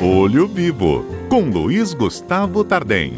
[0.00, 3.14] Olho Vivo, com Luiz Gustavo Tardem.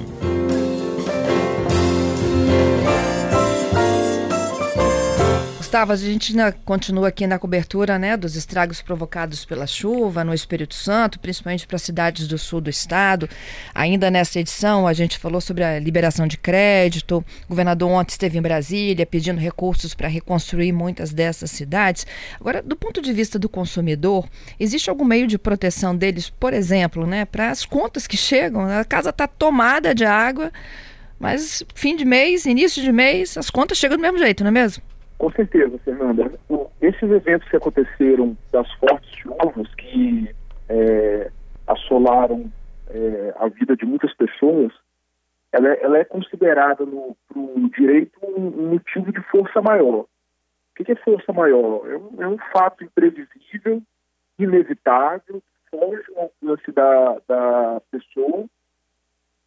[5.68, 6.32] Gustavo, a gente
[6.64, 11.76] continua aqui na cobertura né, dos estragos provocados pela chuva no Espírito Santo, principalmente para
[11.76, 13.28] cidades do sul do estado.
[13.74, 17.23] Ainda nessa edição, a gente falou sobre a liberação de crédito.
[17.45, 22.06] O governador ontem esteve em Brasília pedindo recursos para reconstruir muitas dessas cidades.
[22.41, 24.27] Agora, do ponto de vista do consumidor,
[24.59, 28.65] existe algum meio de proteção deles, por exemplo, né, para as contas que chegam?
[28.65, 30.51] A casa está tomada de água,
[31.21, 34.52] mas fim de mês, início de mês, as contas chegam do mesmo jeito, não é
[34.52, 34.82] mesmo?
[35.19, 36.33] Com certeza, Fernanda.
[36.81, 40.33] Esses eventos que aconteceram das fortes chuvas que
[40.69, 41.31] é,
[41.67, 42.51] assolaram
[42.89, 44.73] é, a vida de muitas pessoas,
[45.53, 50.05] ela, ela é considerada no pro direito um, motivo de força maior.
[50.05, 51.83] O que, é força maior?
[51.91, 53.83] É um, é um, fato imprevisível,
[54.39, 58.45] inevitável, foge do alcance da, da pessoa.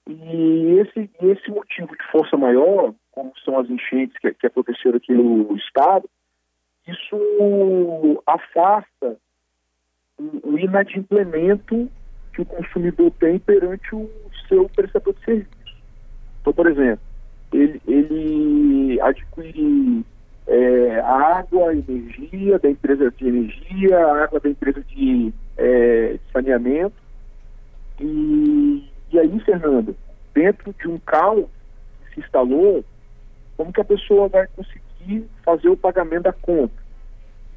[0.09, 5.13] E esse, esse motivo de força maior como são as enchentes que, que aconteceram aqui
[5.13, 6.09] no estado,
[6.87, 9.17] isso afasta
[10.17, 11.89] o, o inadimplemento
[12.33, 14.09] que o consumidor tem perante o
[14.47, 15.77] seu prestador de serviço.
[16.41, 17.03] Então, por exemplo,
[17.53, 20.05] ele, ele adquire
[20.47, 26.95] é, água, energia da empresa de energia, água da empresa de, é, de saneamento.
[27.99, 29.95] E, e aí, Fernando,
[30.33, 31.45] dentro de um caos
[32.05, 32.83] que se instalou,
[33.61, 36.73] como que a pessoa vai conseguir fazer o pagamento da conta?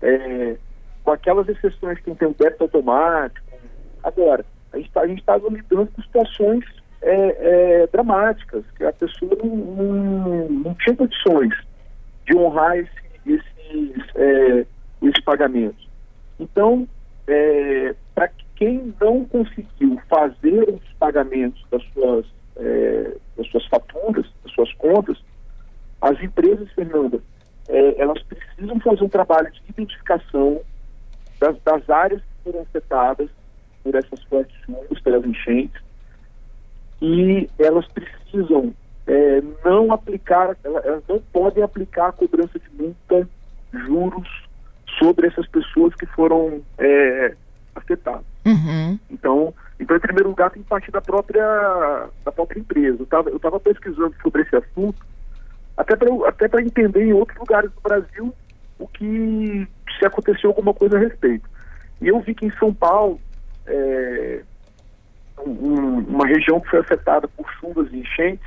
[0.03, 0.57] É,
[1.03, 3.47] com aquelas exceções que tem o débito automático.
[4.03, 6.63] Agora, a gente está tá lidando com situações
[7.01, 11.55] é, é, dramáticas, que a pessoa não, não, não, tinha condições
[12.27, 12.91] de honrar esse,
[13.25, 14.67] esses, é,
[15.03, 15.89] esses pagamentos.
[16.39, 16.87] Então,
[17.27, 24.53] é, para quem não conseguiu fazer os pagamentos das suas, é, das suas faturas, das
[24.53, 25.19] suas contas,
[26.05, 27.19] as empresas, Fernanda,
[27.67, 30.61] é, elas precisam fazer um trabalho de identificação
[31.41, 33.31] das, das áreas que foram afetadas
[33.83, 35.81] por essas fortes chuvas, pelas enchentes,
[37.01, 38.75] e elas precisam
[39.07, 43.29] é, não aplicar, elas não podem aplicar a cobrança de multa,
[43.73, 44.29] juros
[44.99, 47.35] sobre essas pessoas que foram é,
[47.75, 48.25] afetadas.
[48.45, 48.99] Uhum.
[49.11, 53.07] Então, então, em primeiro lugar, tem que partir da própria, da própria empresa.
[53.27, 55.14] Eu estava pesquisando sobre esse assunto
[55.77, 58.35] até para até entender em outros lugares do Brasil
[58.79, 59.67] o que
[59.99, 61.49] se aconteceu alguma coisa a respeito.
[62.01, 63.21] E eu vi que em São Paulo,
[63.67, 64.43] é,
[65.39, 68.47] um, uma região que foi afetada por chuvas e enchentes,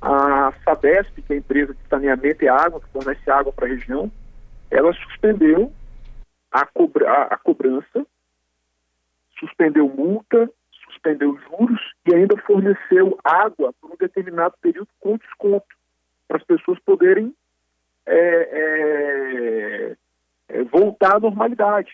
[0.00, 3.70] a Sabesp, que é a empresa de saneamento e água, que fornece água para a
[3.70, 4.10] região,
[4.70, 5.72] ela suspendeu
[6.50, 8.06] a, cobra, a, a cobrança,
[9.38, 10.50] suspendeu multa,
[10.84, 15.75] suspendeu juros e ainda forneceu água por um determinado período com desconto
[16.26, 17.34] para as pessoas poderem
[18.06, 18.18] é,
[18.52, 19.96] é,
[20.48, 21.92] é, voltar à normalidade,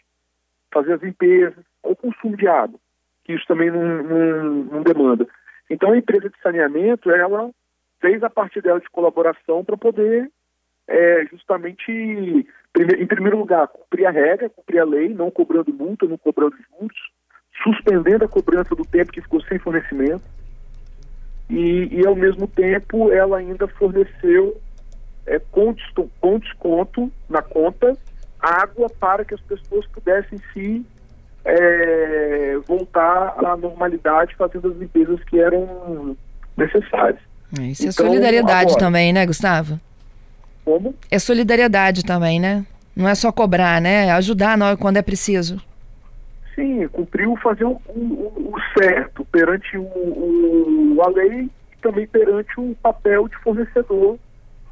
[0.73, 2.79] fazer as limpezas, ou consumo de água,
[3.25, 5.27] que isso também não, não, não demanda.
[5.69, 7.51] Então a empresa de saneamento, ela
[8.01, 10.31] fez a parte dela de colaboração para poder
[10.89, 16.19] é, justamente, em primeiro lugar, cumprir a regra, cumprir a lei, não cobrando multa, não
[16.19, 17.11] cobrando juros,
[17.63, 20.23] suspendendo a cobrança do tempo que ficou sem fornecimento,
[21.53, 24.59] e, e ao mesmo tempo ela ainda forneceu
[25.27, 25.75] é, com,
[26.19, 27.97] com desconto na conta
[28.41, 30.85] água para que as pessoas pudessem se
[31.45, 36.17] é, voltar à normalidade fazendo as limpezas que eram
[36.57, 37.21] necessárias.
[37.59, 39.79] É, isso é então, é solidariedade agora, também, né, Gustavo?
[40.65, 40.95] Como?
[41.11, 42.65] É solidariedade também, né?
[42.97, 44.07] Não é só cobrar, né?
[44.07, 45.61] É ajudar quando é preciso.
[46.55, 52.75] Sim, cumpriu fazer o, o, o certo perante o, a lei e também perante o
[52.83, 54.19] papel de fornecedor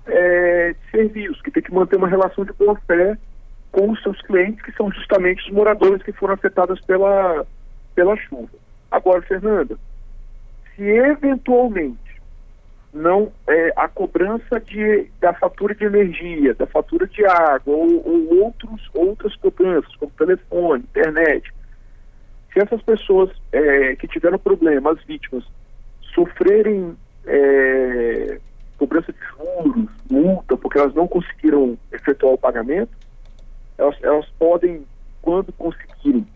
[0.07, 3.17] é, de serviços, que tem que manter uma relação de boa fé
[3.73, 7.47] com os seus clientes, que são justamente os moradores que foram afetados pela,
[7.95, 8.51] pela chuva.
[8.91, 9.79] Agora, Fernanda,
[10.75, 12.11] se eventualmente
[12.93, 18.45] não é, a cobrança de, da fatura de energia, da fatura de água ou, ou
[18.45, 21.53] outros, outras cobranças, como telefone, internet,
[22.53, 25.45] se essas pessoas é, que tiveram problema, as vítimas,
[26.15, 28.41] sofrerem é,
[28.77, 32.91] cobrança de juros, multa, porque elas não conseguiram efetuar o pagamento,
[33.79, 34.85] elas, elas podem,
[35.23, 36.27] quando conseguirem,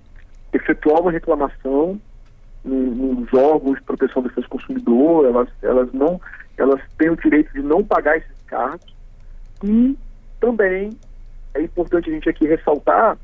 [0.53, 2.01] efetuar uma reclamação
[2.65, 6.21] nos órgãos de proteção do defesa consumidor, elas, elas não
[6.57, 8.95] elas têm o direito de não pagar esses cargos.
[9.63, 9.97] E
[10.41, 10.91] também
[11.55, 13.19] é importante a gente aqui ressaltar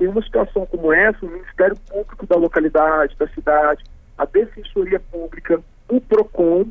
[0.00, 3.84] em uma situação como essa, o Ministério Público da localidade, da cidade,
[4.18, 6.66] a Defensoria Pública, o PROCON,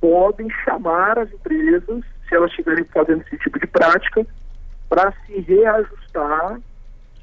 [0.00, 4.26] podem chamar as empresas, se elas estiverem fazendo esse tipo de prática,
[4.88, 6.60] para se reajustar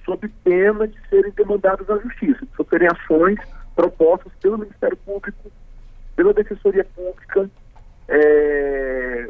[0.06, 3.40] sob pena de serem demandadas à justiça, de sofrerem ações
[3.76, 5.52] propostas pelo Ministério Público,
[6.16, 7.50] pela Defensoria Pública,
[8.08, 9.30] é,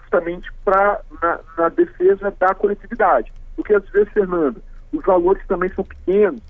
[0.00, 3.32] justamente para na, na, defesa da coletividade.
[3.54, 4.60] Porque às vezes, Fernanda,
[4.92, 6.40] os valores também são pequenos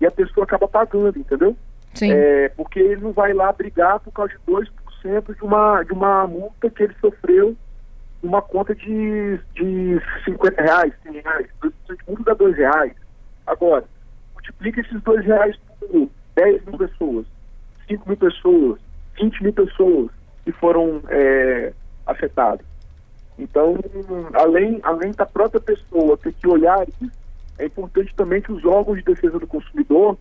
[0.00, 1.56] e a pessoa acaba pagando, entendeu?
[1.94, 2.12] Sim.
[2.12, 6.26] É, porque ele não vai lá brigar por causa de 2% de uma, de uma
[6.26, 7.56] multa que ele sofreu
[8.22, 11.46] numa conta de, de 50 reais, 100 reais.
[11.62, 12.92] 2% de multa dá 2 reais.
[13.46, 13.84] Agora,
[14.34, 17.26] multiplica esses 2 reais por 10 mil pessoas,
[17.88, 18.80] 5 mil pessoas,
[19.20, 20.10] 20 mil pessoas
[20.44, 21.72] que foram é,
[22.06, 22.66] afetadas.
[23.38, 23.78] Então,
[24.34, 27.12] além, além da própria pessoa ter que olhar isso,
[27.58, 30.16] é importante também que os órgãos de defesa do consumidor,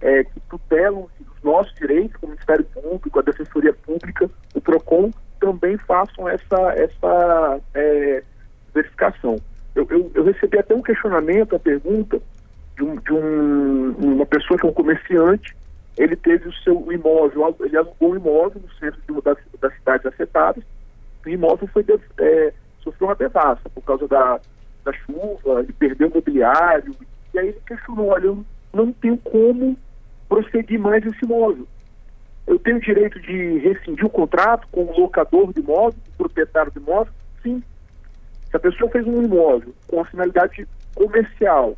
[0.00, 5.10] é, que tutelam os nossos direitos, o Ministério Público, a Defensoria Pública, o PROCON,
[5.40, 8.22] também façam essa, essa é,
[8.74, 9.36] verificação.
[9.74, 12.20] Eu, eu, eu, recebi até um questionamento, a pergunta,
[12.76, 15.56] de, um, de um, uma pessoa que é um comerciante,
[15.96, 20.06] ele teve o seu imóvel, ele alugou um imóvel no centro de das, das cidades
[20.06, 20.62] afetadas,
[21.24, 21.84] o imóvel foi
[22.18, 22.52] é,
[22.82, 24.40] sofreu uma devassa por causa da,
[24.84, 26.94] da chuva, ele perdeu o mobiliário,
[27.32, 29.76] e aí ele questionou, olha, eu não tenho como
[30.28, 31.66] prosseguir mais esse imóvel.
[32.46, 36.80] Eu tenho direito de rescindir o contrato com o locador de imóvel, o proprietário do
[36.80, 37.12] imóvel?
[37.42, 37.62] Sim.
[38.50, 41.74] Se a pessoa fez um imóvel com a finalidade comercial,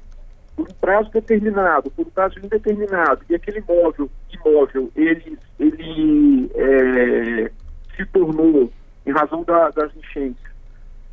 [0.56, 7.50] por um prazo determinado, por um prazo indeterminado, e aquele imóvel, imóvel ele, ele é,
[7.94, 8.72] se tornou,
[9.06, 10.42] em razão da, das enchentes,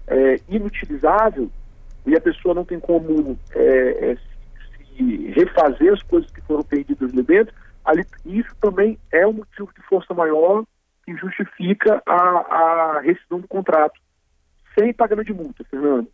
[0.07, 1.49] é, inutilizável,
[2.05, 4.17] e a pessoa não tem como é, é
[4.95, 7.53] se refazer as coisas que foram perdidas ali dentro,
[7.83, 10.63] ali, isso também é um motivo de força maior
[11.05, 13.99] que justifica a, a rescisão do contrato,
[14.77, 16.07] sem pagamento de multa, Fernando.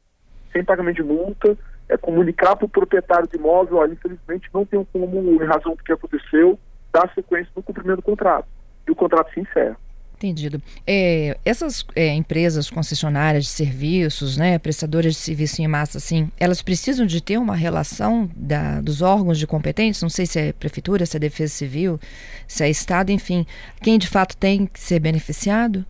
[0.52, 1.58] Sem pagamento de multa,
[1.88, 5.84] é comunicar para o proprietário de imóvel, olha, infelizmente não tem como, em razão do
[5.84, 6.60] que aconteceu,
[6.92, 8.48] dar sequência no cumprimento do contrato.
[8.88, 9.78] E o contrato se encerra.
[10.20, 10.62] Entendido.
[10.86, 16.62] É, essas é, empresas concessionárias de serviços, né, prestadoras de serviço em massa, assim, elas
[16.62, 21.06] precisam de ter uma relação da, dos órgãos de competência, não sei se é prefeitura,
[21.06, 21.98] se é defesa civil,
[22.46, 23.46] se é Estado, enfim,
[23.82, 25.86] quem de fato tem que ser beneficiado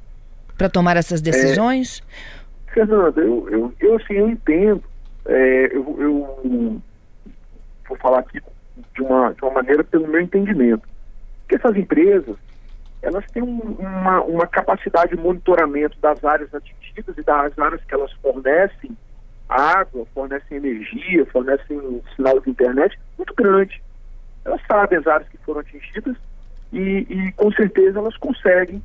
[0.55, 2.03] para tomar essas decisões?
[2.67, 4.83] É, Fernanda, eu, eu, eu, assim, eu entendo
[5.25, 6.81] é, eu, eu,
[7.87, 8.39] vou falar aqui
[8.95, 10.87] de uma, de uma maneira pelo meu entendimento.
[11.47, 12.35] Que essas empresas,
[13.01, 17.93] elas têm um, uma, uma capacidade de monitoramento das áreas atingidas e das áreas que
[17.93, 18.95] elas fornecem
[19.47, 23.81] água, fornecem energia, fornecem sinal de internet muito grande.
[24.45, 26.15] Elas sabem as áreas que foram atingidas
[26.71, 28.81] e, e com certeza elas conseguem,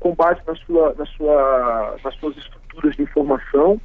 [0.00, 3.80] com base na sua, na sua, nas suas estruturas de informação,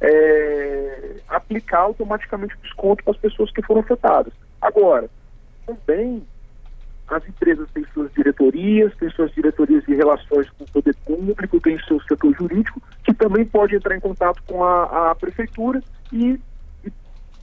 [0.00, 4.32] é, aplicar automaticamente o desconto para as pessoas que foram afetadas.
[4.60, 5.08] Agora,
[5.66, 6.24] também
[7.08, 11.78] as empresas têm suas diretorias, têm suas diretorias de relações com o poder público, têm
[11.86, 16.40] seu setor jurídico, que também pode entrar em contato com a, a prefeitura e,
[16.84, 16.92] e,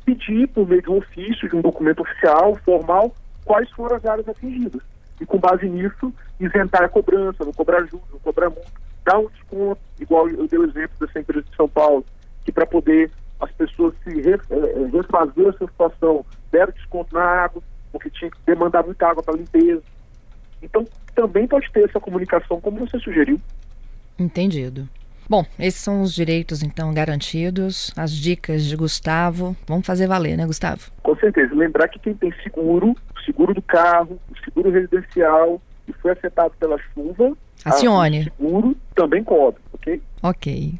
[0.04, 3.16] pedir, por meio de um ofício, de um documento oficial, formal,
[3.46, 4.82] quais foram as áreas atingidas.
[5.20, 8.72] E com base nisso, isentar a cobrança, não cobrar juros, não cobrar multa,
[9.06, 12.04] dar um desconto, igual eu dei o exemplo dessa empresa de São Paulo,
[12.44, 17.62] que para poder as pessoas se eh, eh, refazer essa situação, deram desconto na água,
[17.92, 19.82] porque tinha que demandar muita água para limpeza.
[20.62, 23.40] Então, também pode ter essa comunicação, como você sugeriu.
[24.18, 24.88] Entendido.
[25.30, 29.56] Bom, esses são os direitos, então, garantidos, as dicas de Gustavo.
[29.66, 30.92] Vamos fazer valer, né, Gustavo?
[31.02, 31.56] Com certeza.
[31.56, 36.54] Lembrar que quem tem seguro, o seguro do carro, o seguro residencial, e foi afetado
[36.60, 38.20] pela chuva, Acione.
[38.20, 40.02] o seguro também cobre, ok?
[40.22, 40.74] Ok.